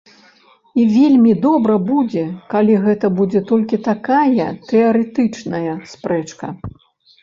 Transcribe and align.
І 0.79 0.85
вельмі 0.93 1.33
добра 1.47 1.75
будзе, 1.91 2.23
калі 2.55 2.79
гэта 2.87 3.13
будзе 3.21 3.45
толькі 3.53 3.81
такая 3.91 4.49
тэарэтычная 4.75 5.81
спрэчка. 5.95 6.45